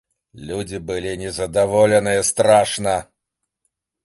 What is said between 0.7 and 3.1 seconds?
былі незадаволеныя страшна.